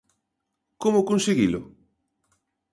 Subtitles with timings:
[0.81, 1.61] Como conseguilo?